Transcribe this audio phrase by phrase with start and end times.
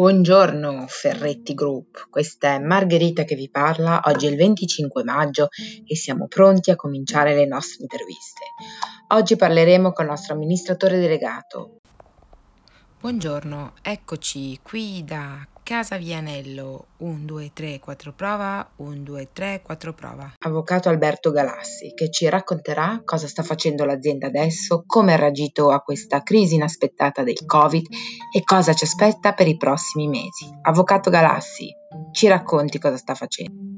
[0.00, 4.00] Buongiorno Ferretti Group, questa è Margherita che vi parla.
[4.06, 5.48] Oggi è il 25 maggio
[5.84, 8.44] e siamo pronti a cominciare le nostre interviste.
[9.08, 11.80] Oggi parleremo con il nostro amministratore delegato.
[13.00, 19.94] Buongiorno, eccoci qui da Casa Vianello 1, 2, 3, 4 prova, 1, 2, 3, 4
[19.94, 20.34] prova.
[20.36, 25.80] Avvocato Alberto Galassi che ci racconterà cosa sta facendo l'azienda adesso, come ha reagito a
[25.80, 27.86] questa crisi inaspettata del Covid
[28.36, 30.50] e cosa ci aspetta per i prossimi mesi.
[30.60, 31.74] Avvocato Galassi,
[32.12, 33.69] ci racconti cosa sta facendo?